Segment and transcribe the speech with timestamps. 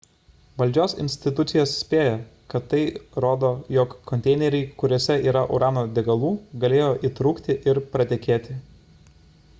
[0.59, 2.15] valdžios institucijos spėja
[2.53, 2.79] kad tai
[3.25, 6.35] rodo jog konteineriai kuriuose yra urano degalų
[6.65, 8.61] galėjo įtrūkti ir pratekėti